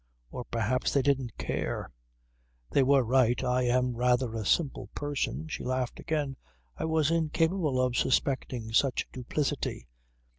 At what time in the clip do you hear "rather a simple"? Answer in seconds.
3.95-4.87